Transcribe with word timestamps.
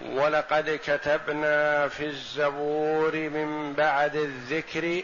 ولقد 0.00 0.80
كتبنا 0.86 1.88
في 1.88 2.06
الزبور 2.06 3.12
من 3.16 3.72
بعد 3.72 4.16
الذكر 4.16 5.02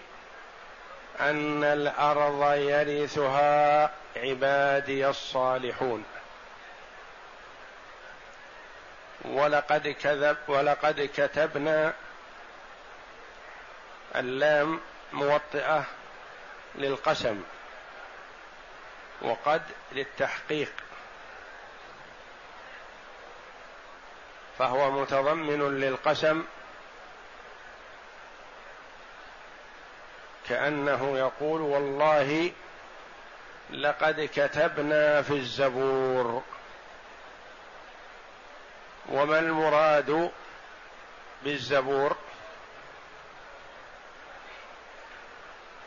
أن 1.21 1.65
الأرض 1.65 2.55
يرثها 2.55 3.91
عبادي 4.17 5.09
الصالحون. 5.09 6.05
ولقد 9.25 9.89
كذب 9.89 10.37
ولقد 10.49 11.11
كتبنا 11.17 11.95
اللام 14.17 14.81
موطئة 15.13 15.85
للقسم 16.75 17.43
وقد 19.23 19.63
للتحقيق. 19.93 20.73
فهو 24.59 24.91
متضمن 24.91 25.81
للقسم 25.81 26.45
كأنه 30.49 31.19
يقول 31.19 31.61
والله 31.61 32.53
لقد 33.71 34.29
كتبنا 34.35 35.23
في 35.23 35.31
الزبور 35.31 36.43
وما 39.09 39.39
المراد 39.39 40.31
بالزبور؟ 41.45 42.17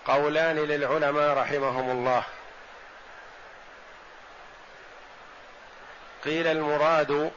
قولان 0.05 0.55
للعلماء 0.55 1.37
رحمهم 1.37 1.89
الله. 1.89 2.23
قيل 6.25 6.47
المراد 6.47 7.31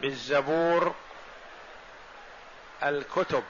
بالزبور 0.00 0.94
الكتب 2.82 3.44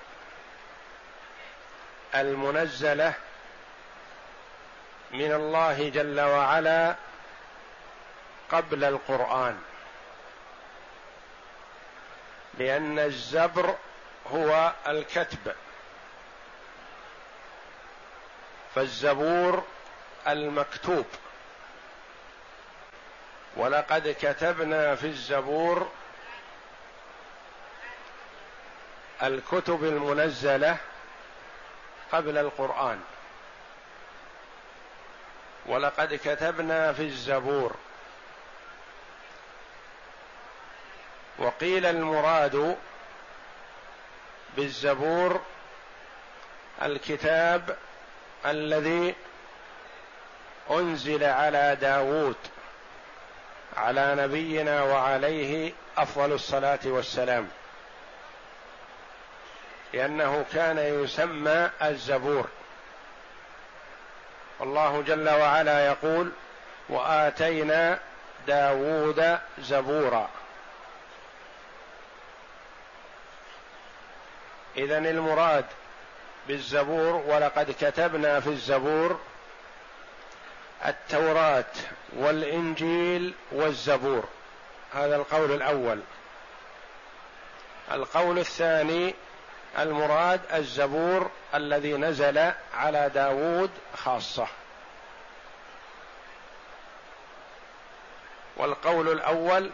المنزلة 2.15 3.15
من 5.11 5.33
الله 5.33 5.89
جل 5.89 6.21
وعلا 6.21 6.97
قبل 8.51 8.85
القرآن. 8.85 9.63
لأن 12.59 12.99
الزبر 12.99 13.77
هو 14.33 14.73
الكتب. 14.87 15.55
فالزبور 18.75 19.65
المكتوب. 20.29 21.06
ولقد 23.56 24.17
كتبنا 24.21 24.95
في 24.95 25.06
الزبور 25.06 25.91
الكتب 29.22 29.84
المنزلة 29.84 30.77
قبل 32.12 32.38
القرآن. 32.38 33.00
ولقد 35.66 36.21
كتبنا 36.25 36.93
في 36.93 37.03
الزبور. 37.03 37.75
وقيل 41.38 41.87
المراد 41.87 42.76
بالزبور 44.56 45.41
الكتاب 46.82 47.76
الذي 48.47 49.15
أنزل 50.71 51.25
على 51.25 51.76
داوود 51.81 52.37
على 53.76 54.15
نبينا 54.15 54.82
وعليه 54.82 55.72
أفضل 55.97 56.32
الصلاة 56.32 56.78
والسلام. 56.84 57.49
لأنه 59.93 60.45
كان 60.53 60.79
يسمى 60.79 61.71
الزبور. 61.83 62.47
الله 64.61 65.03
جل 65.03 65.29
وعلا 65.29 65.87
يقول 65.87 66.33
وآتينا 66.89 67.99
داوود 68.47 69.39
زبورا. 69.59 70.29
إذا 74.77 74.99
المراد 74.99 75.65
بالزبور 76.49 77.15
ولقد 77.27 77.75
كتبنا 77.81 78.41
في 78.41 78.47
الزبور 78.47 79.21
التوراة 80.87 81.73
والإنجيل 82.17 83.35
والزبور. 83.53 84.25
هذا 84.95 85.17
القول 85.17 85.53
الأول. 85.53 86.01
القول 87.93 88.39
الثاني 88.39 89.15
المراد 89.78 90.41
الزبور 90.53 91.31
الذي 91.54 91.92
نزل 91.92 92.53
على 92.75 93.10
داود 93.14 93.70
خاصة. 93.97 94.47
والقول 98.56 99.12
الأول 99.12 99.70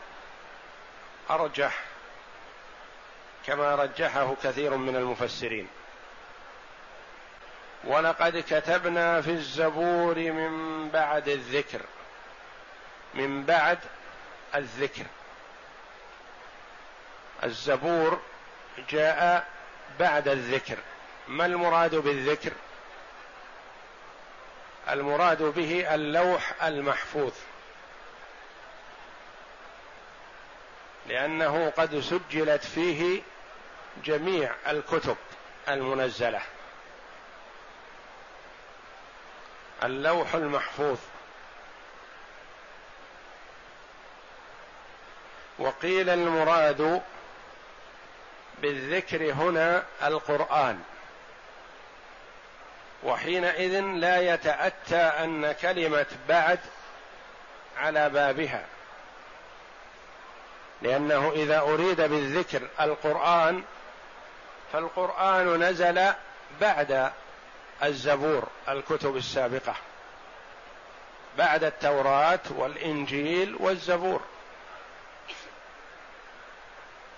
أرجح 1.30 1.78
كما 3.46 3.74
رجحه 3.74 4.34
كثير 4.42 4.76
من 4.76 4.96
المفسرين. 4.96 5.68
ولقد 7.84 8.44
كتبنا 8.50 9.20
في 9.20 9.30
الزبور 9.30 10.14
من 10.14 10.88
بعد 10.88 11.28
الذكر 11.28 11.80
من 13.14 13.44
بعد 13.44 13.78
الذكر. 14.54 15.06
الزبور 17.44 18.20
جاء 18.88 19.46
بعد 20.02 20.28
الذكر. 20.28 20.78
ما 21.28 21.46
المراد 21.46 21.94
بالذكر؟ 21.94 22.52
المراد 24.90 25.42
به 25.42 25.94
اللوح 25.94 26.62
المحفوظ. 26.62 27.32
لأنه 31.06 31.72
قد 31.76 32.00
سجلت 32.00 32.64
فيه 32.64 33.22
جميع 34.04 34.54
الكتب 34.66 35.16
المنزلة. 35.68 36.42
اللوح 39.82 40.34
المحفوظ. 40.34 40.98
وقيل 45.58 46.08
المراد 46.08 47.02
بالذكر 48.58 49.32
هنا 49.32 49.84
القرآن. 50.02 50.80
وحينئذ 53.02 53.80
لا 53.80 54.34
يتأتى 54.34 54.96
أن 54.96 55.52
كلمة 55.52 56.06
بعد 56.28 56.58
على 57.78 58.10
بابها. 58.10 58.64
لأنه 60.82 61.32
إذا 61.32 61.60
أريد 61.60 62.00
بالذكر 62.00 62.68
القرآن 62.80 63.62
فالقرآن 64.72 65.62
نزل 65.62 66.12
بعد 66.60 67.12
الزبور 67.82 68.48
الكتب 68.68 69.16
السابقة. 69.16 69.74
بعد 71.38 71.64
التوراة 71.64 72.40
والإنجيل 72.50 73.56
والزبور. 73.60 74.20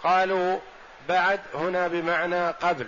قالوا 0.02 0.58
بعد 1.08 1.40
هنا 1.54 1.88
بمعنى 1.88 2.50
قبل. 2.50 2.86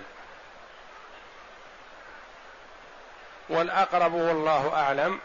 والأقرب 3.48 4.14
والله 4.14 4.74
أعلم 4.74 5.20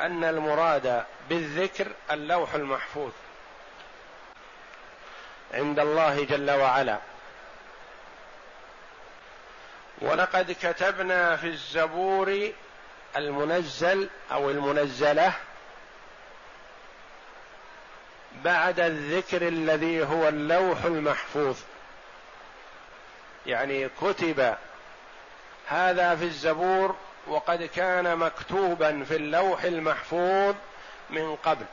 أن 0.00 0.24
المراد 0.24 1.04
بالذكر 1.28 1.88
اللوح 2.10 2.54
المحفوظ 2.54 3.12
عند 5.54 5.78
الله 5.78 6.24
جل 6.24 6.50
وعلا. 6.50 6.98
ولقد 9.98 10.56
كتبنا 10.62 11.36
في 11.36 11.46
الزبور 11.46 12.52
المنزل 13.16 14.08
أو 14.32 14.50
المنزلة 14.50 15.32
بعد 18.44 18.80
الذكر 18.80 19.48
الذي 19.48 20.04
هو 20.04 20.28
اللوح 20.28 20.84
المحفوظ. 20.84 21.56
يعني 23.46 23.88
كتب 23.88 24.54
هذا 25.68 26.16
في 26.16 26.24
الزبور 26.24 26.96
وقد 27.26 27.62
كان 27.62 28.16
مكتوبا 28.16 29.04
في 29.04 29.16
اللوح 29.16 29.62
المحفوظ 29.62 30.54
من 31.10 31.36
قبل. 31.36 31.66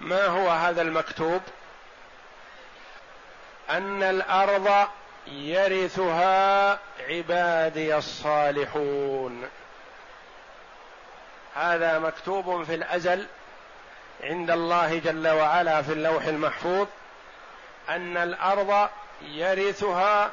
ما 0.00 0.26
هو 0.26 0.50
هذا 0.50 0.82
المكتوب؟ 0.82 1.42
أن 3.70 4.02
الأرض 4.02 4.88
يرثها 5.26 6.78
عبادي 7.08 7.96
الصالحون. 7.96 9.48
هذا 11.54 11.98
مكتوب 11.98 12.62
في 12.62 12.74
الأزل 12.74 13.26
عند 14.22 14.50
الله 14.50 14.98
جل 14.98 15.28
وعلا 15.28 15.82
في 15.82 15.92
اللوح 15.92 16.24
المحفوظ 16.24 16.86
أن 17.88 18.16
الأرض 18.16 18.88
يرثها 19.22 20.32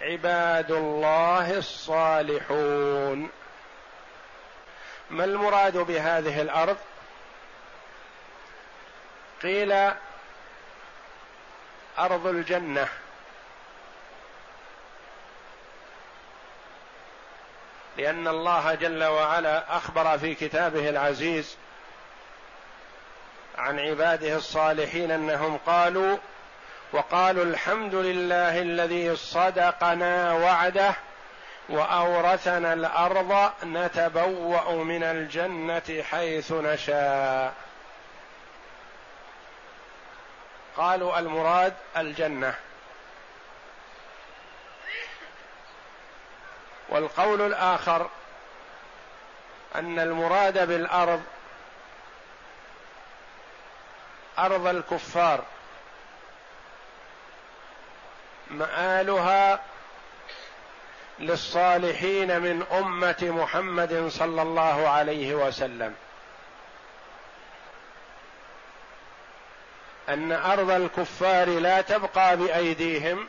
عباد 0.00 0.70
الله 0.70 1.58
الصالحون. 1.58 3.30
ما 5.10 5.24
المراد 5.24 5.76
بهذه 5.76 6.42
الأرض؟ 6.42 6.76
قيل 9.42 9.90
أرض 11.98 12.26
الجنة. 12.26 12.88
لأن 17.96 18.28
الله 18.28 18.74
جل 18.74 19.04
وعلا 19.04 19.76
أخبر 19.76 20.18
في 20.18 20.34
كتابه 20.34 20.88
العزيز 20.88 21.56
عن 23.58 23.78
عباده 23.78 24.36
الصالحين 24.36 25.10
أنهم 25.10 25.58
قالوا 25.66 26.18
وقالوا 26.94 27.44
الحمد 27.44 27.94
لله 27.94 28.62
الذي 28.62 29.16
صدقنا 29.16 30.32
وعده 30.32 30.94
وأورثنا 31.68 32.72
الأرض 32.72 33.52
نتبوأ 33.64 34.72
من 34.72 35.02
الجنة 35.02 36.02
حيث 36.10 36.52
نشاء. 36.52 37.54
قالوا 40.76 41.18
المراد 41.18 41.74
الجنة. 41.96 42.54
والقول 46.88 47.40
الآخر 47.40 48.08
أن 49.74 49.98
المراد 49.98 50.68
بالأرض 50.68 51.22
أرض 54.38 54.66
الكفار. 54.66 55.44
مآلها 58.50 59.60
للصالحين 61.18 62.40
من 62.40 62.66
أمة 62.72 63.16
محمد 63.22 64.08
صلى 64.08 64.42
الله 64.42 64.88
عليه 64.88 65.34
وسلم. 65.34 65.94
أن 70.08 70.32
أرض 70.32 70.70
الكفار 70.70 71.48
لا 71.48 71.80
تبقى 71.80 72.36
بأيديهم 72.36 73.28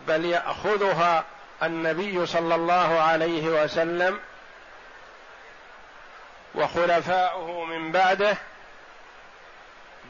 بل 0.00 0.24
يأخذها 0.24 1.24
النبي 1.62 2.26
صلى 2.26 2.54
الله 2.54 3.00
عليه 3.00 3.64
وسلم 3.64 4.20
وخلفاؤه 6.54 7.64
من 7.64 7.92
بعده 7.92 8.36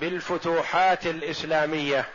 بالفتوحات 0.01 1.07
الإسلامية. 1.07 2.09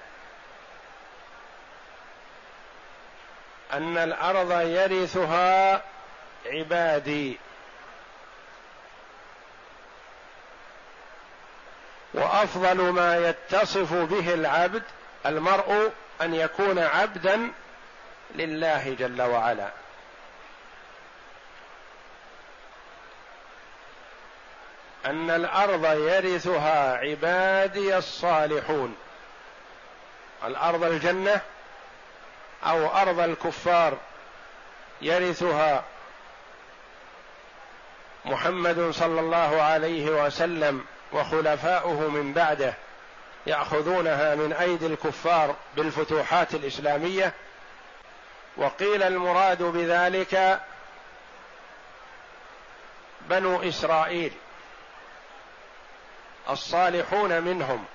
أن 3.74 3.98
الأرض 3.98 4.52
يرثها 4.52 5.82
عبادي. 6.46 7.40
وأفضل 12.14 12.78
ما 12.78 13.18
يتصف 13.18 13.94
به 13.94 14.34
العبد 14.34 14.84
المرء 15.26 15.92
أن 16.22 16.34
يكون 16.34 16.80
عبدا 16.80 17.52
لله 18.36 18.96
جل 19.00 19.22
وعلا. 19.22 19.70
أن 25.06 25.30
الأرض 25.30 25.86
يرثها 25.86 26.98
عبادي 26.98 27.98
الصالحون. 27.98 28.96
الأرض 30.46 30.84
الجنة 30.84 31.42
أو 32.66 32.88
أرض 32.88 33.20
الكفار 33.20 33.98
يرثها 35.02 35.84
محمد 38.26 38.92
صلى 38.92 39.20
الله 39.20 39.62
عليه 39.62 40.26
وسلم 40.26 40.86
وخلفاؤه 41.14 42.10
من 42.10 42.34
بعده 42.34 42.74
يأخذونها 43.48 44.36
من 44.36 44.54
أيدي 44.54 44.86
الكفار 44.86 45.56
بالفتوحات 45.76 46.54
الإسلامية 46.54 47.34
وقيل 48.58 49.04
المراد 49.04 49.64
بذلك 49.64 50.62
بنو 53.22 53.62
إسرائيل 53.62 54.32
الصالحون 56.50 57.42
منهم 57.42 57.86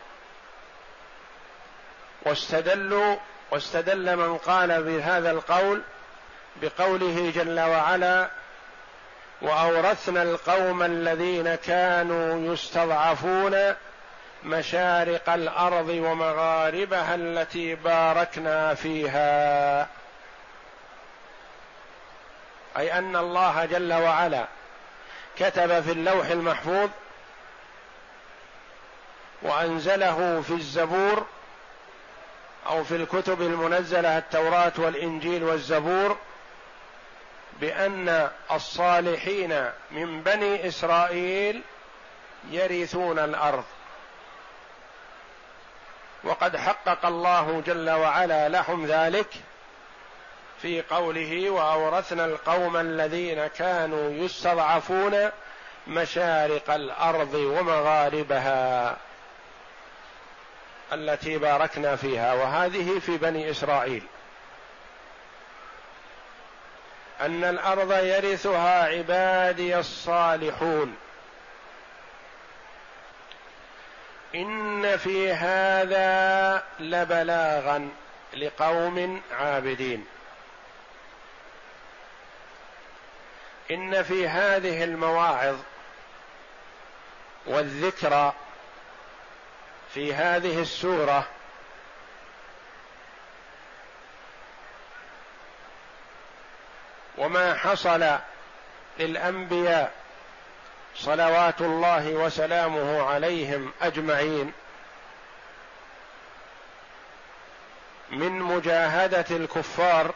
واستدلوا 2.22 3.16
واستدل 3.50 4.16
من 4.16 4.38
قال 4.38 4.82
بهذا 4.82 5.30
القول 5.30 5.82
بقوله 6.62 7.32
جل 7.34 7.60
وعلا 7.60 8.30
وأورثنا 9.42 10.22
القوم 10.22 10.82
الذين 10.82 11.54
كانوا 11.54 12.52
يستضعفون 12.52 13.74
مشارق 14.44 15.30
الأرض 15.30 15.88
ومغاربها 15.88 17.14
التي 17.14 17.74
باركنا 17.74 18.74
فيها 18.74 19.88
أي 22.76 22.98
أن 22.98 23.16
الله 23.16 23.64
جل 23.64 23.92
وعلا 23.92 24.44
كتب 25.38 25.80
في 25.80 25.92
اللوح 25.92 26.26
المحفوظ 26.26 26.90
وأنزله 29.42 30.42
في 30.46 30.50
الزبور 30.54 31.26
أو 32.66 32.84
في 32.84 32.96
الكتب 32.96 33.42
المنزلة 33.42 34.18
التوراة 34.18 34.72
والإنجيل 34.78 35.44
والزبور 35.44 36.16
بأن 37.60 38.30
الصالحين 38.52 39.70
من 39.90 40.22
بني 40.22 40.68
إسرائيل 40.68 41.62
يرثون 42.50 43.18
الأرض. 43.18 43.64
وقد 46.24 46.56
حقق 46.56 47.06
الله 47.06 47.62
جل 47.66 47.90
وعلا 47.90 48.48
لهم 48.48 48.86
ذلك 48.86 49.28
في 50.62 50.82
قوله 50.82 51.50
وأورثنا 51.50 52.24
القوم 52.24 52.76
الذين 52.76 53.46
كانوا 53.46 54.10
يستضعفون 54.10 55.30
مشارق 55.86 56.70
الأرض 56.70 57.34
ومغاربها 57.34 58.96
التي 60.92 61.38
باركنا 61.38 61.96
فيها 61.96 62.34
وهذه 62.34 62.98
في 62.98 63.16
بني 63.16 63.50
إسرائيل. 63.50 64.02
أن 67.20 67.44
الأرض 67.44 67.92
يرثها 67.92 68.84
عبادي 68.84 69.78
الصالحون. 69.78 70.96
إن 74.34 74.96
في 74.96 75.32
هذا 75.32 76.62
لبلاغا 76.80 77.88
لقوم 78.36 79.22
عابدين. 79.32 80.06
إن 83.70 84.02
في 84.02 84.28
هذه 84.28 84.84
المواعظ 84.84 85.56
والذكرى 87.46 88.32
في 89.94 90.14
هذه 90.14 90.60
السورة. 90.60 91.26
وما 97.18 97.54
حصل 97.54 98.18
للأنبياء 98.98 99.92
صلوات 100.96 101.60
الله 101.60 102.08
وسلامه 102.08 103.02
عليهم 103.02 103.72
أجمعين 103.82 104.52
من 108.10 108.32
مجاهدة 108.32 109.24
الكفار 109.30 110.14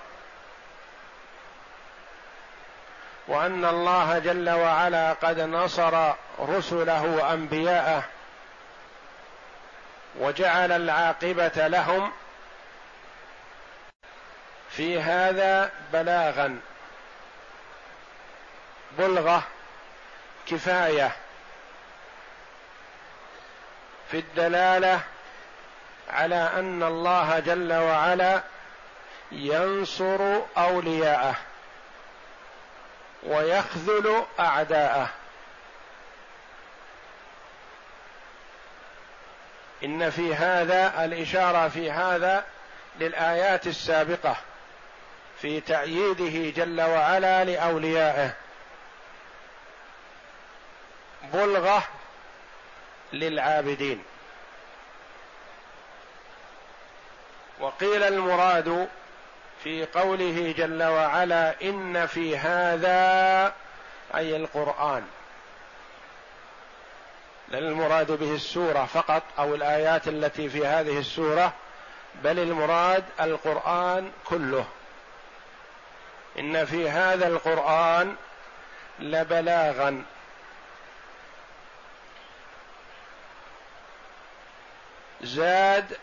وأن 3.28 3.64
الله 3.64 4.19
جل 4.19 4.50
وعلا 4.50 5.12
قد 5.12 5.40
نصر 5.40 6.12
رسله 6.40 7.04
وأنبياءه 7.04 8.04
وجعل 10.18 10.73
العاقبة 10.73 11.66
لهم 11.68 12.12
في 14.71 15.00
هذا 15.00 15.71
بلاغا 15.92 16.61
بلغة 18.99 19.42
كفاية 20.47 21.16
في 24.11 24.18
الدلالة 24.18 25.00
على 26.11 26.50
أن 26.56 26.83
الله 26.83 27.38
جل 27.38 27.73
وعلا 27.73 28.42
ينصر 29.33 30.40
أولياءه 30.59 31.35
ويخذل 33.23 34.25
أعداءه. 34.40 35.09
إن 39.85 40.11
في 40.11 40.35
هذا 40.35 41.05
الإشارة 41.05 41.69
في 41.69 41.91
هذا 41.91 42.45
للآيات 43.00 43.67
السابقة 43.67 44.37
في 45.41 45.61
تأييده 45.61 46.50
جل 46.50 46.81
وعلا 46.81 47.45
لأوليائه. 47.45 48.35
بلغة 51.33 51.83
للعابدين. 53.12 54.03
وقيل 57.61 58.03
المراد 58.03 58.88
في 59.64 59.87
قوله 59.87 60.55
جل 60.59 60.83
وعلا 60.83 61.55
إن 61.62 62.07
في 62.07 62.38
هذا 62.38 63.53
أي 64.14 64.37
القرآن. 64.37 65.07
لا 67.49 67.59
المراد 67.59 68.13
به 68.13 68.35
السورة 68.35 68.85
فقط 68.85 69.23
أو 69.39 69.55
الآيات 69.55 70.09
التي 70.09 70.49
في 70.49 70.67
هذه 70.67 70.99
السورة 70.99 71.53
بل 72.15 72.39
المراد 72.39 73.05
القرآن 73.21 74.13
كله. 74.25 74.67
إن 76.39 76.65
في 76.65 76.91
هذا 76.91 77.27
القرآن 77.27 78.17
لبلاغا. 78.99 80.05
زاد 85.23 85.99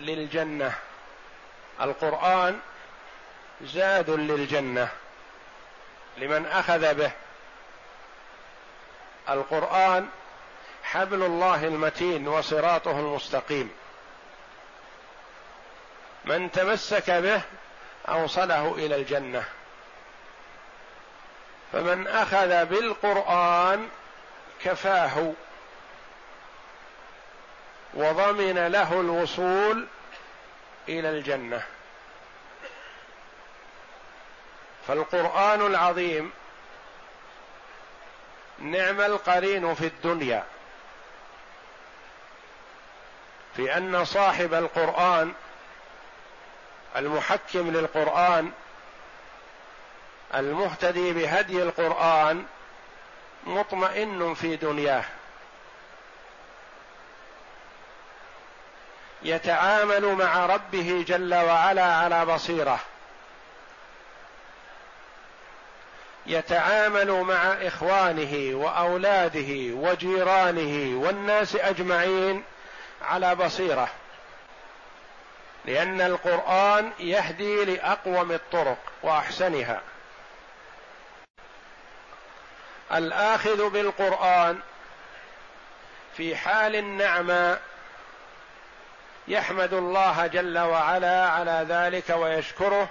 للجنة. 0.00 0.72
القرآن 1.80 2.60
زاد 3.62 4.10
للجنة. 4.10 4.88
لمن 6.18 6.46
أخذ 6.46 6.94
به. 6.94 7.10
القرآن 9.28 10.08
حبل 10.92 11.22
الله 11.22 11.64
المتين 11.64 12.28
وصراطه 12.28 12.90
المستقيم. 12.90 13.70
من 16.24 16.50
تمسك 16.50 17.10
به 17.10 17.42
أوصله 18.08 18.74
إلى 18.74 18.96
الجنة. 18.96 19.44
فمن 21.72 22.06
أخذ 22.06 22.64
بالقرآن 22.64 23.88
كفاه. 24.64 25.32
وضمن 27.94 28.66
له 28.66 29.00
الوصول 29.00 29.86
إلى 30.88 31.08
الجنة. 31.08 31.62
فالقرآن 34.88 35.66
العظيم 35.66 36.32
نعم 38.58 39.00
القرين 39.00 39.74
في 39.74 39.86
الدنيا. 39.86 40.51
في 43.56 43.76
أن 43.76 44.04
صاحب 44.04 44.54
القرآن 44.54 45.32
المحكم 46.96 47.70
للقرآن 47.70 48.52
المهتدي 50.34 51.12
بهدي 51.12 51.62
القرآن 51.62 52.44
مطمئن 53.46 54.34
في 54.34 54.56
دنياه. 54.56 55.04
يتعامل 59.22 60.14
مع 60.14 60.46
ربه 60.46 61.04
جل 61.08 61.34
وعلا 61.34 61.94
على 61.94 62.26
بصيرة. 62.26 62.78
يتعامل 66.26 67.10
مع 67.22 67.52
إخوانه 67.52 68.56
وأولاده 68.56 69.74
وجيرانه 69.74 71.00
والناس 71.02 71.56
أجمعين 71.56 72.44
على 73.04 73.34
بصيرة 73.34 73.88
لأن 75.64 76.00
القرآن 76.00 76.92
يهدي 77.00 77.64
لأقوم 77.64 78.32
الطرق 78.32 78.78
وأحسنها. 79.02 79.80
الآخذ 82.92 83.70
بالقرآن 83.70 84.60
في 86.16 86.36
حال 86.36 86.76
النعمة 86.76 87.58
يحمد 89.28 89.72
الله 89.72 90.26
جل 90.26 90.58
وعلا 90.58 91.28
على 91.28 91.66
ذلك 91.68 92.10
ويشكره 92.10 92.88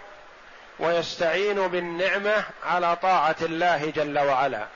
ويستعين 0.79 1.67
بالنعمة 1.67 2.43
على 2.63 2.95
طاعة 2.95 3.35
الله 3.41 3.91
جل 3.95 4.19
وعلا. 4.19 4.67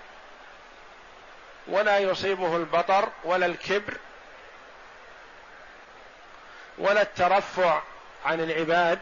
ولا 1.68 1.98
يصيبه 1.98 2.56
البطر 2.56 3.10
ولا 3.24 3.46
الكبر 3.46 3.98
ولا 6.78 7.02
الترفع 7.02 7.82
عن 8.26 8.40
العباد. 8.40 9.00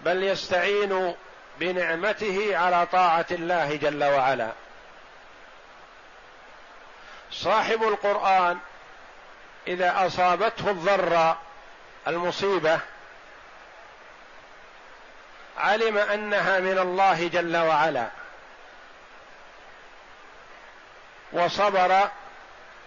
بل 0.00 0.22
يستعين 0.22 1.14
بنعمته 1.58 2.56
على 2.56 2.86
طاعة 2.86 3.26
الله 3.30 3.76
جل 3.76 4.04
وعلا. 4.04 4.52
صاحب 7.30 7.82
القرآن 7.82 8.58
إذا 9.66 10.06
أصابته 10.06 10.70
الضر 10.70 11.36
المصيبة 12.08 12.80
علم 15.58 15.98
أنها 15.98 16.60
من 16.60 16.78
الله 16.78 17.28
جل 17.28 17.56
وعلا. 17.56 18.08
وصبر 21.32 22.10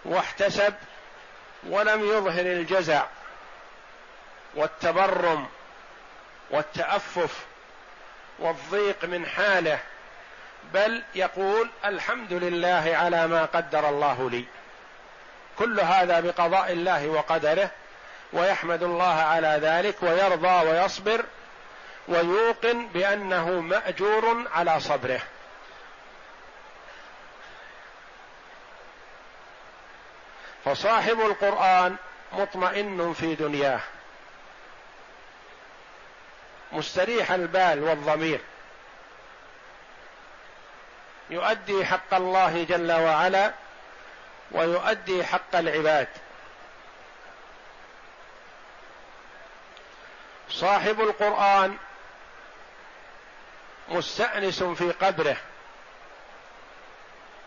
واحتسب 0.06 0.74
ولم 1.68 2.04
يظهر 2.04 2.46
الجزع 2.46 3.04
والتبرم 4.56 5.48
والتأفف 6.52 7.46
والضيق 8.40 9.06
من 9.06 9.26
حاله 9.26 9.80
بل 10.74 11.04
يقول 11.16 11.70
الحمد 11.86 12.34
لله 12.34 12.96
على 12.96 13.28
ما 13.28 13.46
قدر 13.46 13.90
الله 13.90 14.30
لي. 14.30 14.46
كل 15.58 15.80
هذا 15.80 16.20
بقضاء 16.20 16.72
الله 16.72 17.08
وقدره 17.08 17.70
ويحمد 18.34 18.84
الله 18.84 19.14
على 19.14 19.60
ذلك 19.62 20.04
ويرضى 20.04 20.70
ويصبر 20.70 21.26
ويوقن 22.08 22.88
بأنه 22.88 23.50
مأجور 23.50 24.48
على 24.54 24.80
صبره. 24.80 25.22
فصاحب 30.66 31.20
القرآن 31.22 31.96
مطمئن 32.34 33.14
في 33.14 33.36
دنياه. 33.36 33.80
مستريح 36.72 37.32
البال 37.32 37.84
والضمير. 37.84 38.42
يؤدي 41.30 41.86
حق 41.86 42.14
الله 42.14 42.64
جل 42.64 42.92
وعلا 42.92 43.54
ويؤدي 44.52 45.26
حق 45.26 45.56
العباد. 45.56 46.08
صاحب 50.50 51.02
القرآن 51.02 51.78
مستأنس 53.90 54.64
في 54.64 54.92
قبره 54.92 55.38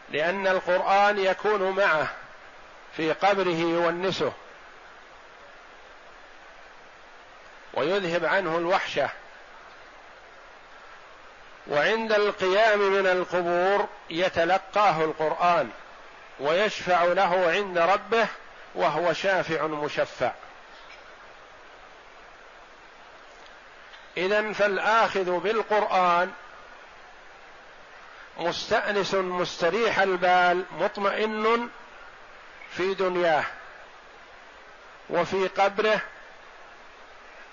لأن 0.09 0.47
القرآن 0.47 1.19
يكون 1.19 1.71
معه. 1.71 2.09
في 2.97 3.13
قبره 3.13 3.57
يونسه 3.57 4.33
ويذهب 7.75 8.25
عنه 8.25 8.59
الوحشة. 8.59 9.09
وعند 11.67 12.13
القيام 12.13 12.79
من 12.79 13.07
القبور 13.07 13.89
يتلقاه 14.11 15.05
القرآن 15.05 15.71
ويشفع 16.41 17.05
له 17.05 17.51
عند 17.51 17.79
ربه 17.79 18.27
وهو 18.75 19.13
شافع 19.13 19.67
مشفع. 19.67 20.33
اذا 24.17 24.53
فالآخذ 24.53 25.41
بالقرآن 25.41 26.33
مستأنس 28.39 29.15
مستريح 29.15 29.99
البال 29.99 30.65
مطمئن 30.81 31.69
في 32.77 32.95
دنياه 32.95 33.45
وفي 35.11 35.49
قبره 35.49 36.01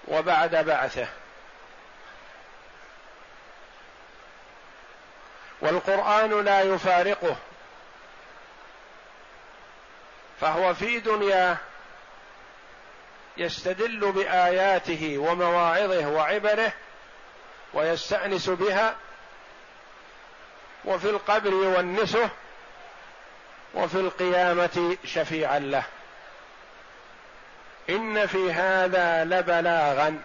وبعد 0.08 0.56
بعثه. 0.56 1.08
والقرآن 5.62 6.46
لا 6.46 6.62
يفارقه. 6.62 7.36
فهو 10.42 10.74
في 10.74 11.00
دنياه 11.00 11.58
يستدل 13.38 14.12
بآياته 14.12 15.18
ومواعظه 15.18 16.08
وعبره 16.08 16.74
ويستأنس 17.74 18.50
بها 18.50 18.96
وفي 20.86 21.10
القبر 21.10 21.50
يونسه 21.50 22.30
وفي 23.74 23.96
القيامة 23.96 24.98
شفيعا 25.06 25.60
له. 25.60 25.84
إن 27.90 28.26
في 28.28 28.52
هذا 28.52 29.24
لبلاغا. 29.24 30.22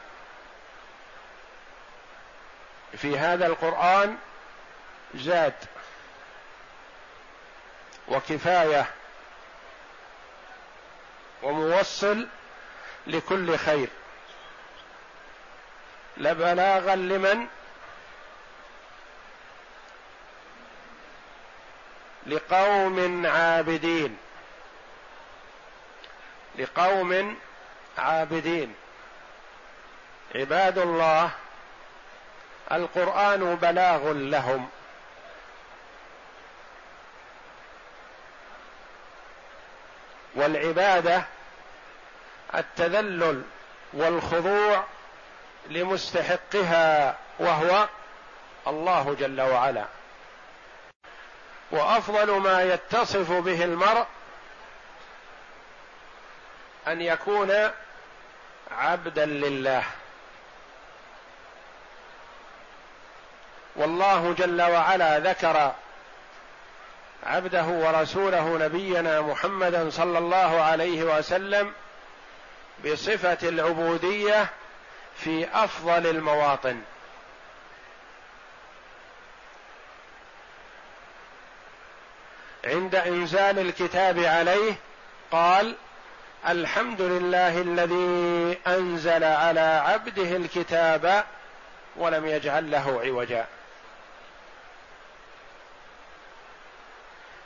في 2.96 3.18
هذا 3.18 3.46
القرآن 3.46 4.16
زاد 5.14 5.54
وكفاية 8.08 8.86
وموصل 11.42 12.28
لكل 13.06 13.58
خير. 13.58 13.88
لبلاغا 16.16 16.96
لمن 16.96 17.46
لقوم 22.26 23.26
عابدين. 23.26 24.16
لقوم 26.58 27.36
عابدين. 27.98 28.74
عباد 30.34 30.78
الله 30.78 31.30
القرآن 32.72 33.54
بلاغ 33.54 34.12
لهم. 34.12 34.68
والعبادة 40.34 41.24
التذلل 42.54 43.42
والخضوع 43.92 44.84
لمستحقها 45.66 47.16
وهو 47.38 47.88
الله 48.66 49.16
جل 49.20 49.40
وعلا. 49.40 49.84
وأفضل 51.70 52.30
ما 52.30 52.62
يتصف 52.62 53.32
به 53.32 53.64
المرء 53.64 54.06
أن 56.88 57.00
يكون 57.00 57.70
عبدا 58.70 59.26
لله. 59.26 59.82
والله 63.76 64.34
جل 64.38 64.62
وعلا 64.62 65.18
ذكر 65.18 65.72
عبده 67.26 67.64
ورسوله 67.64 68.58
نبينا 68.58 69.20
محمدا 69.20 69.90
صلى 69.90 70.18
الله 70.18 70.62
عليه 70.62 71.02
وسلم 71.02 71.72
بصفة 72.84 73.48
العبودية 73.48 74.46
في 75.16 75.48
أفضل 75.52 76.06
المواطن. 76.06 76.82
عند 82.64 82.94
إنزال 82.94 83.58
الكتاب 83.58 84.18
عليه 84.18 84.74
قال 85.30 85.76
الحمد 86.48 87.00
لله 87.00 87.60
الذي 87.60 88.58
أنزل 88.66 89.24
على 89.24 89.82
عبده 89.86 90.36
الكتاب 90.36 91.24
ولم 91.96 92.26
يجعل 92.26 92.70
له 92.70 93.00
عوجا. 93.04 93.46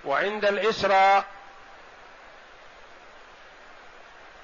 وعند 0.04 0.44
الإسراء 0.44 1.24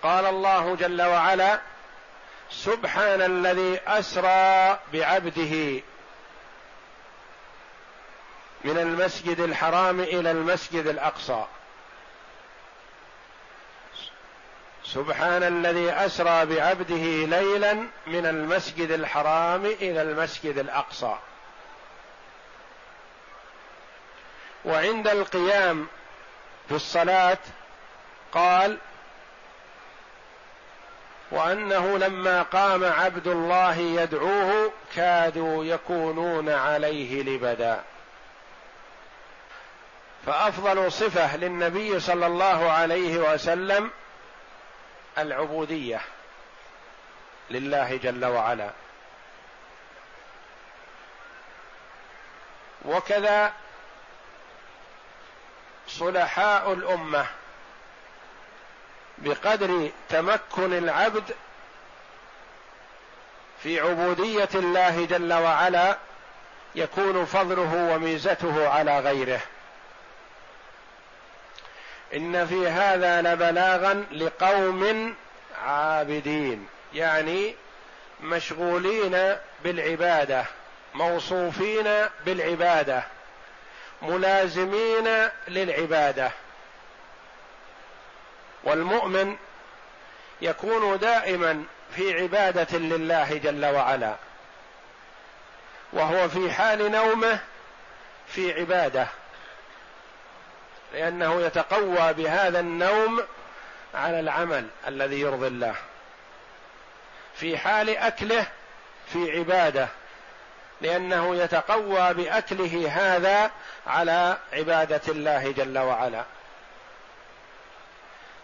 قال 0.03 0.27
الله 0.27 0.77
جل 0.77 1.03
وعلا 1.03 1.61
سبحان 2.51 3.23
الذي 3.23 3.81
أسرى 3.87 4.79
بعبده 4.93 5.83
من 8.65 8.79
المسجد 8.79 9.41
الحرام 9.41 10.01
إلى 10.01 10.31
المسجد 10.31 10.87
الأقصى. 10.87 11.45
سبحان 14.85 15.43
الذي 15.43 15.91
أسرى 15.91 16.47
بعبده 16.47 17.37
ليلا 17.39 17.75
من 18.07 18.27
المسجد 18.27 18.91
الحرام 18.91 19.67
إلى 19.67 20.03
المسجد 20.03 20.59
الأقصى. 20.59 21.17
وعند 24.65 25.09
القيام 25.09 25.87
في 26.69 26.75
الصلاة 26.75 27.39
قال 28.33 28.79
وأنه 31.31 31.99
لما 31.99 32.43
قام 32.43 32.85
عبد 32.85 33.27
الله 33.27 33.77
يدعوه 33.77 34.73
كادوا 34.97 35.65
يكونون 35.65 36.49
عليه 36.49 37.23
لبدا. 37.23 37.85
فأفضل 40.27 40.93
صفة 40.93 41.37
للنبي 41.37 42.01
صلى 42.01 42.27
الله 42.27 42.71
عليه 42.71 43.19
وسلم 43.19 43.91
العبودية 45.19 46.01
لله 47.51 47.97
جل 47.97 48.25
وعلا. 48.25 48.71
وكذا 52.85 53.53
صلحاء 55.89 56.73
الأمة 56.73 57.27
بقدر 59.19 59.91
تمكن 60.09 60.73
العبد 60.79 61.35
في 63.63 63.81
عبودية 63.81 64.49
الله 64.55 65.07
جل 65.07 65.33
وعلا 65.33 65.99
يكون 66.75 67.25
فضله 67.25 67.95
وميزته 67.95 68.69
على 68.69 69.01
غيره. 69.01 69.41
إن 72.15 72.47
في 72.47 72.69
هذا 72.69 73.23
لبلاغا 73.23 74.05
لقوم 74.13 75.15
عابدين 75.65 76.69
يعني 76.95 77.55
مشغولين 78.21 79.37
بالعبادة 79.65 80.45
موصوفين 80.95 82.09
بالعبادة 82.27 83.03
ملازمين 84.03 85.29
للعبادة. 85.49 86.31
والمؤمن 88.65 89.37
يكون 90.43 90.99
دائما 90.99 91.65
في 91.97 92.23
عبادة 92.23 92.79
لله 92.79 93.35
جل 93.35 93.65
وعلا 93.67 94.15
وهو 95.93 96.29
في 96.29 96.53
حال 96.53 96.91
نومه 96.91 97.39
في 98.29 98.61
عبادة. 98.61 99.07
لأنه 100.95 101.43
يتقوى 101.43 102.13
بهذا 102.13 102.61
النوم 102.61 103.23
على 103.95 104.21
العمل 104.21 104.67
الذي 104.89 105.21
يرضي 105.21 105.47
الله. 105.47 105.75
في 107.35 107.59
حال 107.59 107.97
أكله 107.97 108.47
في 109.13 109.39
عبادة 109.39 109.89
لأنه 110.81 111.37
يتقوى 111.37 112.15
بأكله 112.15 112.89
هذا 112.93 113.51
على 113.87 114.37
عبادة 114.53 115.01
الله 115.09 115.53
جل 115.53 115.79
وعلا. 115.79 116.25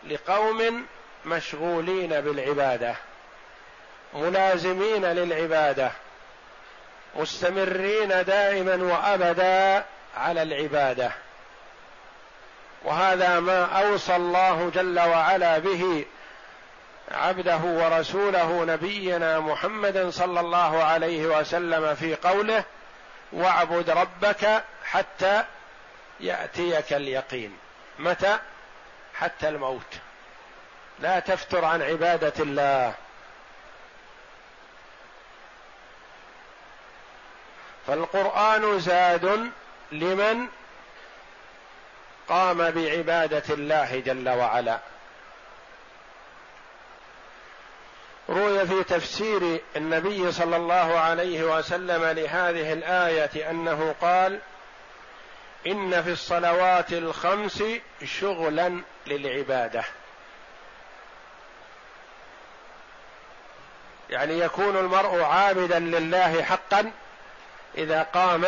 لقوم 0.06 0.86
مشغولين 1.24 2.20
بالعبادة 2.20 2.94
ملازمين 4.14 5.04
للعبادة 5.04 5.92
مستمرين 7.16 8.08
دائما 8.08 8.74
وابدا 8.74 9.84
على 10.16 10.42
العبادة. 10.42 11.12
وهذا 12.82 13.40
ما 13.40 13.64
أوصى 13.64 14.16
الله 14.16 14.70
جل 14.74 15.00
وعلا 15.00 15.58
به 15.58 16.04
عبده 17.10 17.56
ورسوله 17.56 18.64
نبينا 18.64 19.40
محمد 19.40 20.08
صلى 20.10 20.40
الله 20.40 20.84
عليه 20.84 21.26
وسلم 21.26 21.94
في 21.94 22.14
قوله 22.14 22.64
واعبد 23.32 23.90
ربك 23.90 24.64
حتى 24.84 25.44
يأتيك 26.20 26.92
اليقين. 26.92 27.58
متى؟ 27.98 28.38
حتى 29.14 29.48
الموت. 29.48 29.94
لا 30.98 31.20
تفتر 31.20 31.64
عن 31.64 31.82
عبادة 31.82 32.32
الله. 32.38 32.94
فالقرآن 37.86 38.80
زاد 38.80 39.50
لمن؟ 39.92 40.48
قام 42.30 42.70
بعبادة 42.70 43.54
الله 43.54 44.00
جل 44.00 44.28
وعلا. 44.28 44.78
روي 48.28 48.66
في 48.66 48.84
تفسير 48.84 49.60
النبي 49.76 50.32
صلى 50.32 50.56
الله 50.56 50.98
عليه 50.98 51.42
وسلم 51.42 52.04
لهذه 52.04 52.72
الآية 52.72 53.50
أنه 53.50 53.94
قال 54.00 54.38
إن 55.66 56.02
في 56.02 56.10
الصلوات 56.10 56.92
الخمس 56.92 57.62
شغلا 58.04 58.82
للعبادة. 59.06 59.84
يعني 64.10 64.38
يكون 64.38 64.76
المرء 64.76 65.22
عابدا 65.22 65.78
لله 65.78 66.42
حقا 66.42 66.92
إذا 67.78 68.02
قام 68.02 68.46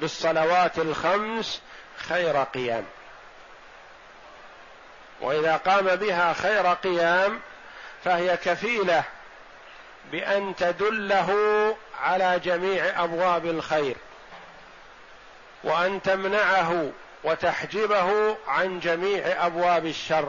بالصلوات 0.00 0.78
الخمس 0.78 1.62
خير 1.96 2.36
قيام. 2.42 2.84
وإذا 5.20 5.56
قام 5.56 5.96
بها 5.96 6.32
خير 6.32 6.66
قيام 6.66 7.40
فهي 8.04 8.36
كفيلة 8.36 9.02
بأن 10.12 10.56
تدله 10.56 11.30
على 12.02 12.38
جميع 12.38 13.04
أبواب 13.04 13.46
الخير 13.46 13.96
وأن 15.64 16.02
تمنعه 16.02 16.90
وتحجبه 17.24 18.36
عن 18.48 18.80
جميع 18.80 19.46
أبواب 19.46 19.86
الشر. 19.86 20.28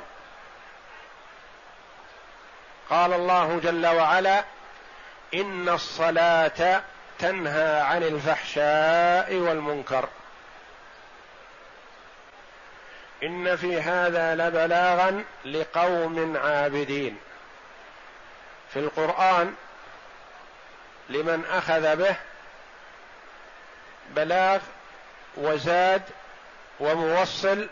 قال 2.90 3.14
الله 3.14 3.60
جل 3.64 3.88
وعلا 3.88 4.44
إن 5.34 5.70
الصلاة 5.70 6.82
تنهى 7.20 7.82
عن 7.82 8.04
الفحشاء 8.04 9.36
والمنكر. 9.36 10.08
إن 13.24 13.56
في 13.56 13.82
هذا 13.82 14.36
لبلاغا 14.36 15.24
لقوم 15.46 16.38
عابدين. 16.38 17.18
في 18.74 18.80
القرآن 18.80 19.56
لمن 21.10 21.46
أخذ 21.46 21.96
به 21.96 22.16
بلاغ 24.10 24.60
وزاد 25.38 26.02
وموصل 26.80 27.68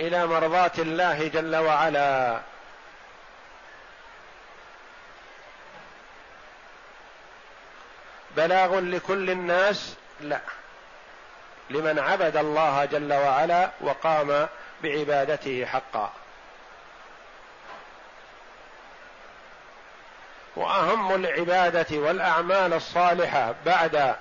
إلى 0.00 0.26
مرضاة 0.26 0.72
الله 0.78 1.28
جل 1.28 1.56
وعلا. 1.56 2.40
بلاغ 8.36 8.80
لكل 8.80 9.30
الناس؟ 9.30 9.94
لا. 10.20 10.40
لمن 11.70 11.98
عبد 11.98 12.36
الله 12.36 12.84
جل 12.84 13.12
وعلا 13.12 13.70
وقام 13.80 14.48
بعبادته 14.82 15.66
حقا. 15.66 16.12
وأهم 20.56 21.14
العبادة 21.14 21.98
والأعمال 21.98 22.72
الصالحة 22.72 23.54
بعد 23.66 24.16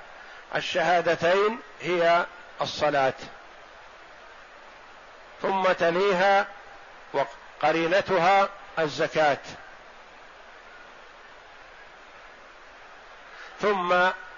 الشهادتين 0.55 1.59
هي 1.81 2.25
الصلاة. 2.62 3.13
ثم 5.41 5.63
تليها 5.71 6.47
وقرينتها 7.13 8.49
الزكاة. 8.79 9.38
ثم 13.62 13.95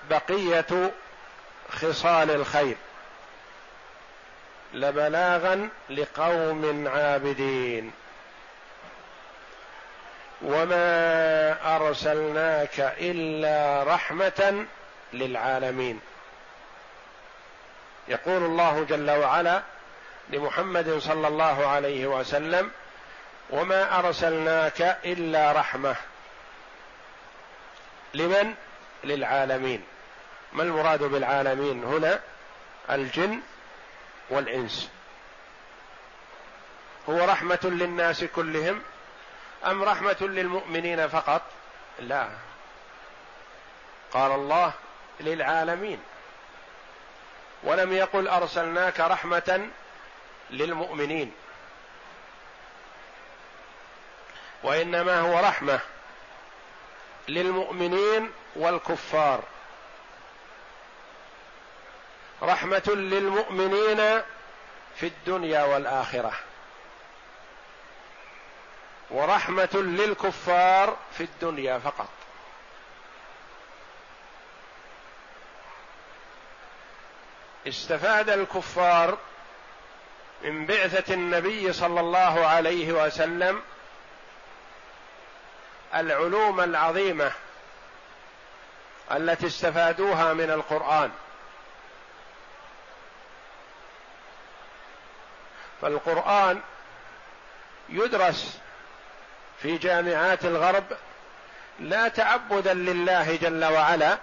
بقية 0.09 0.91
خصال 1.71 2.31
الخير. 2.31 2.75
لبلاغا 4.73 5.69
لقوم 5.89 6.87
عابدين. 6.87 7.91
وما 10.41 11.75
أرسلناك 11.75 12.79
إلا 12.79 13.83
رحمة 13.83 14.65
للعالمين. 15.13 15.99
يقول 18.07 18.43
الله 18.43 18.83
جل 18.89 19.11
وعلا 19.11 19.61
لمحمد 20.29 20.97
صلى 20.97 21.27
الله 21.27 21.67
عليه 21.67 22.07
وسلم 22.07 22.71
وما 23.49 23.99
أرسلناك 23.99 24.81
إلا 25.05 25.51
رحمة 25.51 25.95
لمن؟ 28.13 28.53
للعالمين. 29.03 29.83
ما 30.53 30.63
المراد 30.63 31.03
بالعالمين 31.03 31.83
هنا؟ 31.83 32.19
الجن 32.89 33.39
والإنس. 34.31 34.89
هو 37.09 37.25
رحمة 37.25 37.59
للناس 37.63 38.23
كلهم 38.23 38.81
أم 39.65 39.83
رحمة 39.83 40.17
للمؤمنين 40.21 41.07
فقط؟ 41.07 41.41
لا. 41.99 42.29
قال 44.11 44.31
الله 44.31 44.73
للعالمين. 45.19 46.03
ولم 47.63 47.93
يقل 47.93 48.27
أرسلناك 48.27 48.99
رحمة 48.99 49.69
للمؤمنين. 50.49 51.33
وإنما 54.63 55.19
هو 55.19 55.39
رحمة 55.39 55.79
للمؤمنين 57.27 58.31
والكفار. 58.55 59.43
رحمة 62.43 62.83
للمؤمنين 62.87 64.21
في 64.95 65.07
الدنيا 65.07 65.63
والآخرة. 65.63 66.33
ورحمة 69.09 69.69
للكفار 69.73 70.97
في 71.17 71.23
الدنيا 71.23 71.79
فقط. 71.79 72.09
استفاد 77.67 78.29
الكفار 78.29 79.17
من 80.41 80.65
بعثة 80.65 81.13
النبي 81.13 81.73
صلى 81.73 81.99
الله 81.99 82.45
عليه 82.47 82.91
وسلم 82.91 83.61
العلوم 85.95 86.59
العظيمة 86.59 87.31
التي 89.11 89.47
استفادوها 89.47 90.33
من 90.33 90.51
القرآن. 90.51 91.11
فالقرآن 95.81 96.61
يدرس 97.89 98.59
في 99.61 99.77
جامعات 99.77 100.45
الغرب 100.45 100.83
لا 101.79 102.07
تعبدا 102.07 102.73
لله 102.73 103.35
جل 103.35 103.65
وعلا 103.65 104.17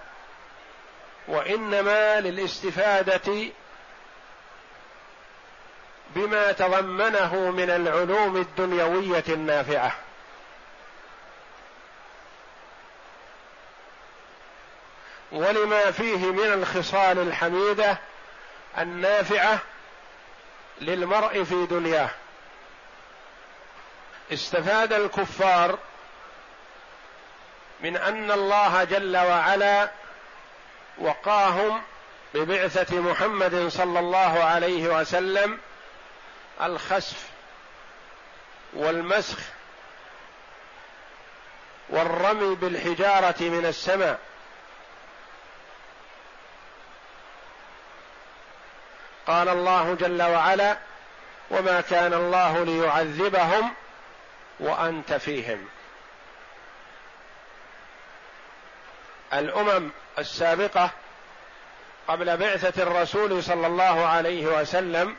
وإنما 1.29 2.21
للاستفادة 2.21 3.53
بما 6.11 6.53
تضمنه 6.53 7.51
من 7.51 7.71
العلوم 7.71 8.37
الدنيوية 8.37 9.25
النافعة. 9.29 9.93
ولما 15.33 15.91
فيه 15.91 16.17
من 16.17 16.53
الخصال 16.53 17.19
الحميدة 17.19 17.99
النافعة 18.79 19.59
للمرء 20.81 21.45
في 21.45 21.67
دنياه. 21.67 22.11
استفاد 24.33 24.93
الكفار 24.93 25.79
من 27.81 27.97
أن 27.97 28.31
الله 28.31 28.85
جل 28.85 29.17
وعلا 29.17 29.91
وقاهم 30.99 31.83
ببعثة 32.35 33.01
محمد 33.01 33.69
صلى 33.69 33.99
الله 33.99 34.45
عليه 34.45 35.01
وسلم 35.01 35.59
الخسف 36.63 37.29
والمسخ 38.73 39.39
والرمي 41.89 42.55
بالحجارة 42.55 43.37
من 43.41 43.67
السماء. 43.67 44.19
قال 49.29 49.49
الله 49.49 49.95
جل 49.95 50.23
وعلا 50.23 50.79
وما 51.51 51.81
كان 51.81 52.15
الله 52.15 52.65
ليعذبهم 52.65 53.71
وأنت 54.61 55.13
فيهم. 55.13 55.69
الأمم 59.33 59.91
السابقة 60.19 60.91
قبل 62.09 62.37
بعثة 62.37 62.83
الرسول 62.83 63.43
صلى 63.43 63.67
الله 63.67 64.07
عليه 64.07 64.47
وسلم 64.47 65.17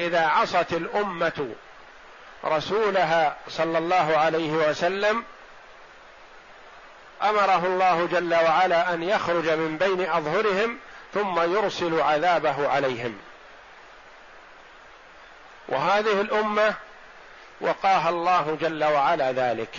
إذا 0.00 0.26
عصت 0.26 0.72
الأمة 0.72 1.54
رسولها 2.44 3.36
صلى 3.48 3.78
الله 3.78 4.16
عليه 4.16 4.52
وسلم 4.52 5.24
أمره 7.22 7.66
الله 7.66 8.06
جل 8.06 8.34
وعلا 8.34 8.94
أن 8.94 9.02
يخرج 9.02 9.48
من 9.48 9.78
بين 9.78 10.10
أظهرهم 10.10 10.78
ثم 11.14 11.40
يرسل 11.56 12.00
عذابه 12.00 12.68
عليهم. 12.68 13.18
وهذه 15.68 16.20
الأمة 16.20 16.74
وقاها 17.60 18.08
الله 18.08 18.58
جل 18.60 18.84
وعلا 18.84 19.32
ذلك. 19.32 19.76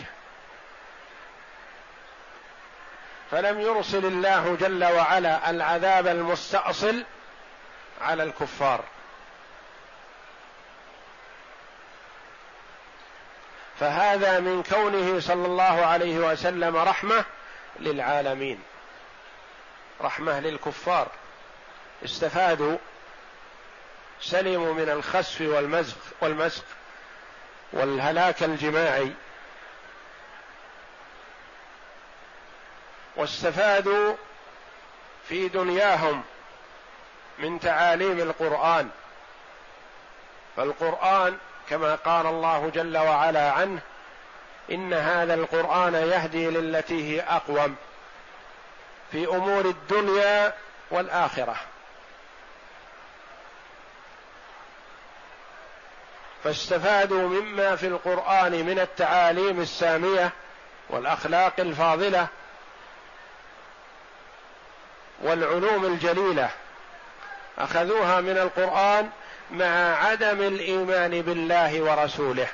فلم 3.32 3.60
يرسل 3.60 4.06
الله 4.06 4.58
جل 4.60 4.84
وعلا 4.84 5.50
العذاب 5.50 6.08
المستأصل 6.08 7.04
على 8.02 8.24
الكفار. 8.24 8.84
فهذا 13.80 14.40
من 14.40 14.64
كونه 14.64 15.20
صلى 15.20 15.46
الله 15.46 15.86
عليه 15.86 16.18
وسلم 16.18 16.78
رحمة 16.78 17.26
للعالمين. 17.80 18.64
رحمة 20.02 20.40
للكفار. 20.40 21.08
استفادوا 22.06 22.78
سلموا 24.22 24.74
من 24.74 24.90
الخسف 24.90 25.42
والمزق 25.42 25.98
والمزق 26.22 26.64
والهلاك 27.74 28.44
الجماعي. 28.44 29.12
واستفادوا 33.16 34.16
في 35.30 35.50
دنياهم 35.50 36.24
من 37.40 37.60
تعاليم 37.60 38.20
القرآن. 38.20 38.90
فالقرآن 40.58 41.38
كما 41.70 41.96
قال 41.96 42.26
الله 42.26 42.72
جل 42.74 42.98
وعلا 42.98 43.52
عنه 43.52 43.82
إن 44.72 44.94
هذا 44.94 45.34
القرآن 45.34 45.94
يهدي 45.94 46.50
للتي 46.50 47.12
هي 47.12 47.22
أقوم 47.22 47.76
في 49.12 49.28
أمور 49.28 49.66
الدنيا 49.66 50.54
والآخرة. 50.92 51.56
فاستفادوا 56.44 57.30
مما 57.30 57.76
في 57.76 57.88
القرآن 57.88 58.52
من 58.52 58.80
التعاليم 58.80 59.62
السامية 59.62 60.32
والأخلاق 60.90 61.54
الفاضلة 61.60 62.28
والعلوم 65.22 65.86
الجليلة. 65.86 66.50
أخذوها 67.58 68.22
من 68.22 68.38
القرآن 68.38 69.10
مع 69.52 69.96
عدم 70.06 70.42
الإيمان 70.42 71.22
بالله 71.22 71.82
ورسوله. 71.82 72.48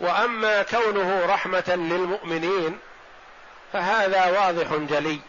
وأما 0.00 0.62
كونه 0.62 1.26
رحمة 1.26 1.64
للمؤمنين 1.68 2.78
فهذا 3.72 4.26
واضح 4.26 4.74
جلي. 4.74 5.20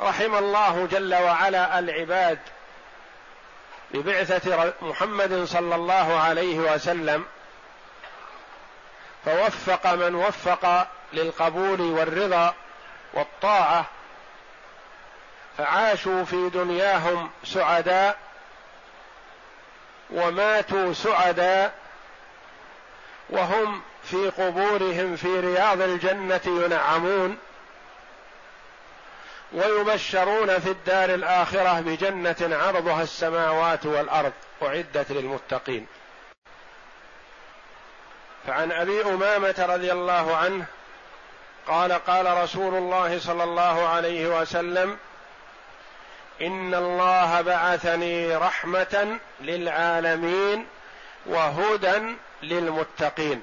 رحم 0.00 0.34
الله 0.34 0.88
جل 0.90 1.14
وعلا 1.14 1.78
العباد 1.78 2.38
ببعثة 3.90 4.72
محمد 4.82 5.44
صلى 5.44 5.74
الله 5.74 6.20
عليه 6.20 6.58
وسلم 6.58 7.24
فوفق 9.24 9.94
من 9.94 10.14
وفق 10.14 10.88
للقبول 11.12 11.80
والرضا 11.80 12.54
والطاعة 13.14 13.86
فعاشوا 15.58 16.24
في 16.24 16.48
دنياهم 16.48 17.30
سعداء 17.44 18.18
وماتوا 20.10 20.92
سعداء 20.92 21.74
وهم 23.30 23.82
في 24.02 24.30
قبورهم 24.30 25.16
في 25.16 25.40
رياض 25.40 25.80
الجنة 25.80 26.40
ينعمون. 26.46 27.38
ويبشرون 29.52 30.58
في 30.58 30.70
الدار 30.70 31.14
الآخرة 31.14 31.80
بجنة 31.80 32.36
عرضها 32.40 33.02
السماوات 33.02 33.86
والأرض 33.86 34.32
أعدت 34.62 35.12
للمتقين. 35.12 35.86
فعن 38.46 38.72
أبي 38.72 39.02
أمامة 39.02 39.66
رضي 39.68 39.92
الله 39.92 40.36
عنه 40.36 40.64
قال 41.66 41.92
قال 41.92 42.42
رسول 42.42 42.74
الله 42.74 43.18
صلى 43.18 43.44
الله 43.44 43.88
عليه 43.88 44.40
وسلم 44.40 44.96
إن 46.40 46.74
الله 46.74 47.40
بعثني 47.40 48.36
رحمة 48.36 49.18
للعالمين 49.40 50.66
وهدى 51.26 52.16
للمتقين. 52.42 53.42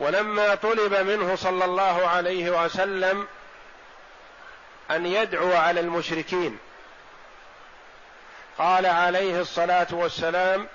ولما 0.00 0.54
طلب 0.54 0.94
منه 0.94 1.36
صلى 1.36 1.64
الله 1.64 2.08
عليه 2.08 2.64
وسلم 2.64 3.26
أن 4.90 5.06
يدعو 5.06 5.52
على 5.52 5.80
المشركين 5.80 6.58
قال 8.58 8.86
عليه 8.86 9.40
الصلاة 9.40 9.86
والسلام 9.92 10.68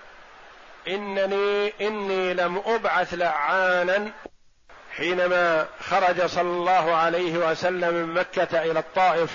إنني 0.88 1.74
إني 1.82 2.34
لم 2.34 2.64
أبعث 2.66 3.14
لعانا 3.14 4.12
حينما 4.98 5.68
خرج 5.90 6.26
صلى 6.26 6.50
الله 6.50 6.96
عليه 6.96 7.38
وسلم 7.38 7.94
من 7.94 8.14
مكة 8.14 8.64
إلى 8.64 8.80
الطائف 8.80 9.30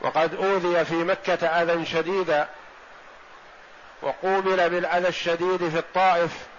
وقد 0.00 0.34
أوذي 0.34 0.84
في 0.84 0.94
مكة 0.94 1.46
أذى 1.46 1.86
شديدا 1.86 2.48
وقوبل 4.02 4.70
بالأذى 4.70 5.08
الشديد 5.08 5.68
في 5.68 5.78
الطائف 5.78 6.49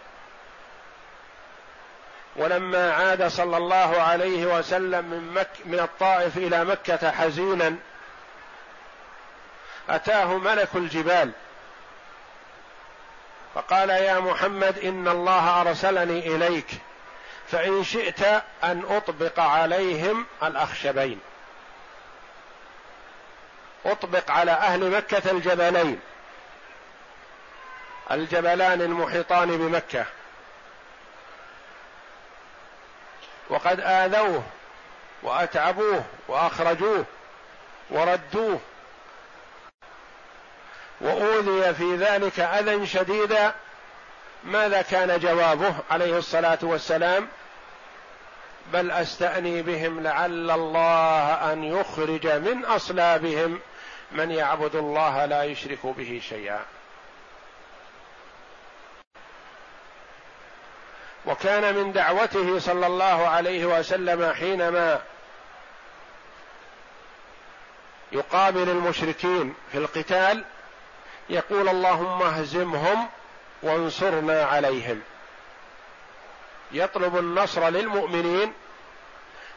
ولما 2.35 2.93
عاد 2.93 3.27
صلى 3.27 3.57
الله 3.57 4.01
عليه 4.01 4.45
وسلم 4.45 5.05
من 5.05 5.33
مك 5.33 5.49
من 5.65 5.79
الطائف 5.79 6.37
إلى 6.37 6.65
مكة 6.65 7.11
حزينا 7.11 7.75
أتاه 9.89 10.37
ملك 10.37 10.69
الجبال. 10.75 11.31
فقال 13.55 13.89
يا 13.89 14.19
محمد 14.19 14.79
إن 14.79 15.07
الله 15.07 15.61
أرسلني 15.61 16.35
إليك 16.35 16.67
فإن 17.47 17.83
شئت 17.83 18.23
أن 18.63 18.83
أطبق 18.89 19.39
عليهم 19.39 20.25
الأخشبين. 20.43 21.19
أطبق 23.85 24.31
على 24.31 24.51
أهل 24.51 24.91
مكة 24.91 25.31
الجبلين 25.31 25.99
الجبلان 28.11 28.81
المحيطان 28.81 29.57
بمكة. 29.57 30.05
وقد 33.51 33.79
آذوه 33.79 34.43
وأتعبوه 35.23 36.03
وأخرجوه 36.27 37.05
وردوه 37.89 38.59
وأوذي 41.01 41.73
في 41.73 41.95
ذلك 41.95 42.39
أذى 42.39 42.87
شديدا 42.87 43.53
ماذا 44.43 44.81
كان 44.81 45.19
جوابه 45.19 45.75
عليه 45.91 46.17
الصلاة 46.17 46.59
والسلام؟ 46.61 47.27
بل 48.73 48.91
أستأني 48.91 49.61
بهم 49.61 50.03
لعل 50.03 50.51
الله 50.51 51.53
أن 51.53 51.63
يخرج 51.63 52.27
من 52.27 52.65
أصلابهم 52.65 53.59
من 54.11 54.31
يعبد 54.31 54.75
الله 54.75 55.25
لا 55.25 55.43
يشرك 55.43 55.85
به 55.85 56.21
شيئا. 56.29 56.65
وكان 61.25 61.75
من 61.75 61.91
دعوته 61.91 62.59
صلى 62.59 62.87
الله 62.87 63.27
عليه 63.27 63.65
وسلم 63.65 64.33
حينما 64.33 65.01
يقابل 68.11 68.69
المشركين 68.69 69.53
في 69.71 69.77
القتال 69.77 70.43
يقول 71.29 71.69
اللهم 71.69 72.21
اهزمهم 72.21 73.09
وانصرنا 73.63 74.43
عليهم. 74.43 75.01
يطلب 76.71 77.17
النصر 77.17 77.69
للمؤمنين 77.69 78.53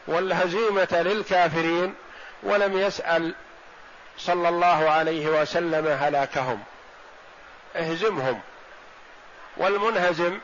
والهزيمة 0.07 0.87
للكافرين 0.91 1.95
ولم 2.43 2.77
يسأل 2.77 3.35
صلى 4.17 4.49
الله 4.49 4.89
عليه 4.89 5.41
وسلم 5.41 5.87
هلاكهم. 5.87 6.63
اهزمهم. 7.75 8.41
والمنهزم 9.57 10.39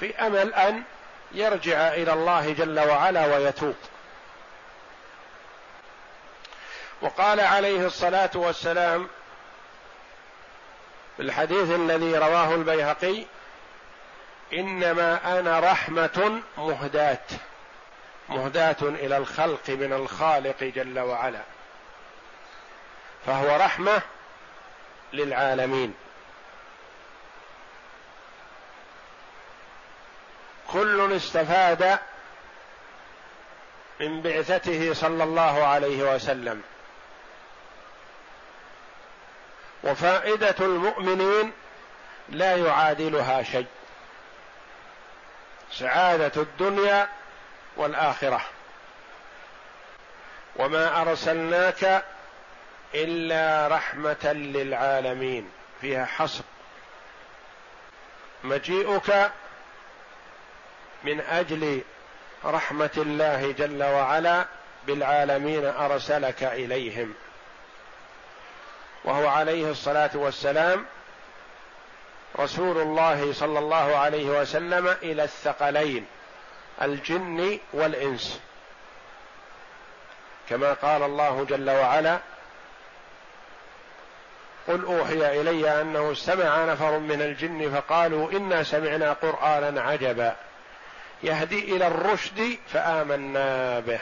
في 0.00 0.14
أمل 0.26 0.54
أن 0.54 0.82
يرجع 1.32 1.88
إلى 1.88 2.12
الله 2.12 2.52
جل 2.52 2.80
وعلا 2.80 3.36
ويتوب. 3.36 3.74
وقال 7.02 7.40
عليه 7.40 7.86
الصلاة 7.86 8.30
والسلام 8.34 9.08
الحديث 11.20 11.70
الذي 11.70 12.18
رواه 12.18 12.54
البيهقي 12.54 13.24
إنما 14.52 15.38
أنا 15.38 15.60
رحمة 15.60 16.40
مهداة 16.58 17.18
مهداة 18.28 18.76
إلى 18.82 19.16
الخلق 19.16 19.68
من 19.68 19.92
الخالق 19.92 20.62
جل 20.62 20.98
وعلا 20.98 21.40
فهو 23.26 23.56
رحمة 23.56 24.02
للعالمين. 25.12 25.94
كل 30.72 31.12
استفاد 31.16 31.98
من 34.00 34.22
بعثته 34.22 34.94
صلى 34.94 35.24
الله 35.24 35.66
عليه 35.66 36.14
وسلم. 36.14 36.62
وفائدة 39.84 40.54
المؤمنين 40.60 41.52
لا 42.28 42.56
يعادلها 42.56 43.42
شيء. 43.42 43.66
سعادة 45.72 46.42
الدنيا 46.42 47.08
والآخرة. 47.76 48.40
وما 50.56 51.00
أرسلناك 51.00 52.04
إلا 52.94 53.68
رحمة 53.76 54.32
للعالمين. 54.32 55.50
فيها 55.80 56.04
حصر. 56.04 56.44
مجيئك 58.44 59.30
من 61.04 61.20
أجل 61.20 61.82
رحمة 62.44 62.90
الله 62.96 63.52
جل 63.52 63.82
وعلا 63.82 64.46
بالعالمين 64.86 65.66
أرسلك 65.66 66.42
إليهم. 66.42 67.14
وهو 69.04 69.28
عليه 69.28 69.70
الصلاة 69.70 70.10
والسلام 70.14 70.86
رسول 72.40 72.78
الله 72.78 73.32
صلى 73.32 73.58
الله 73.58 73.96
عليه 73.96 74.40
وسلم 74.40 74.88
إلى 75.02 75.24
الثقلين 75.24 76.06
الجن 76.82 77.58
والإنس. 77.72 78.40
كما 80.48 80.72
قال 80.72 81.02
الله 81.02 81.44
جل 81.44 81.70
وعلا 81.70 82.18
قل 84.68 84.84
أوحي 84.84 85.40
إلي 85.40 85.80
أنه 85.80 86.12
استمع 86.12 86.64
نفر 86.64 86.98
من 86.98 87.22
الجن 87.22 87.74
فقالوا 87.74 88.30
إنا 88.32 88.62
سمعنا 88.62 89.12
قرآنا 89.12 89.82
عجبا. 89.82 90.36
يهدي 91.22 91.76
إلى 91.76 91.86
الرشد 91.86 92.58
فآمنا 92.72 93.80
به. 93.80 94.00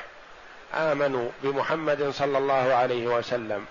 آمنوا 0.74 1.31
بمحمد 1.42 2.11
صلى 2.11 2.38
الله 2.38 2.74
عليه 2.74 3.07
وسلم. 3.07 3.66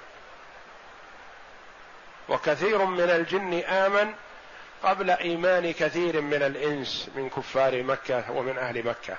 وكثير 2.29 2.85
من 2.85 3.09
الجن 3.09 3.59
آمن 3.59 4.13
قبل 4.83 5.09
إيمان 5.09 5.71
كثير 5.71 6.21
من 6.21 6.43
الإنس 6.43 7.09
من 7.15 7.29
كفار 7.29 7.83
مكة 7.83 8.31
ومن 8.31 8.57
أهل 8.57 8.87
مكة. 8.87 9.17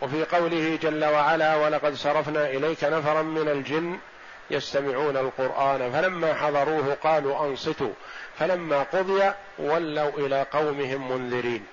وفي 0.00 0.24
قوله 0.24 0.78
جل 0.82 1.04
وعلا 1.04 1.56
ولقد 1.56 1.94
صرفنا 1.94 2.50
إليك 2.50 2.84
نفرا 2.84 3.22
من 3.22 3.48
الجن 3.48 3.98
يستمعون 4.50 5.16
القرآن 5.16 5.92
فلما 5.92 6.34
حضروه 6.34 6.94
قالوا 6.94 7.46
أنصتوا 7.46 7.92
فلما 8.38 8.82
قضي 8.82 9.32
ولوا 9.58 10.10
إلى 10.10 10.46
قومهم 10.52 11.12
منذرين. 11.12 11.66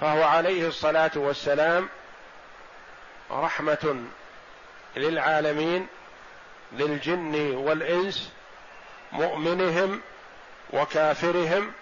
فهو 0.00 0.22
عليه 0.22 0.68
الصلاة 0.68 1.10
والسلام 1.14 1.88
رحمة 3.30 4.04
للعالمين 4.96 5.86
للجن 6.72 7.56
والإنس 7.56 8.32
مؤمنهم 9.12 10.00
وكافرهم. 10.72 11.72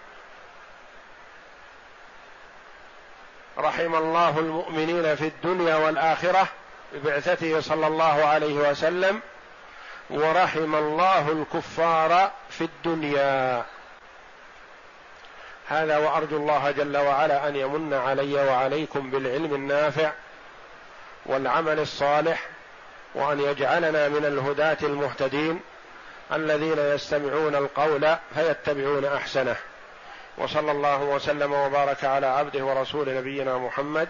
رحم 3.57 3.95
الله 3.95 4.39
المؤمنين 4.39 5.15
في 5.15 5.27
الدنيا 5.27 5.75
والآخرة. 5.75 6.47
ببعثته 6.95 7.59
صلى 7.59 7.87
الله 7.87 8.25
عليه 8.25 8.69
وسلم 8.69 9.21
ورحم 10.09 10.75
الله 10.75 11.31
الكفار 11.31 12.31
في 12.49 12.63
الدنيا. 12.63 13.65
هذا 15.67 15.97
وأرجو 15.97 16.37
الله 16.37 16.71
جل 16.71 16.97
وعلا 16.97 17.47
أن 17.47 17.55
يمن 17.55 17.93
علي 17.93 18.33
وعليكم 18.33 19.11
بالعلم 19.11 19.55
النافع 19.55 20.11
والعمل 21.25 21.79
الصالح 21.79 22.47
وأن 23.15 23.39
يجعلنا 23.39 24.09
من 24.09 24.25
الهداة 24.25 24.77
المهتدين 24.83 25.61
الذين 26.33 26.79
يستمعون 26.79 27.55
القول 27.55 28.15
فيتبعون 28.35 29.05
أحسنه. 29.05 29.55
وصلى 30.37 30.71
الله 30.71 31.01
وسلم 31.01 31.53
وبارك 31.53 32.03
على 32.03 32.27
عبده 32.27 32.65
ورسول 32.65 33.15
نبينا 33.15 33.57
محمد 33.57 34.09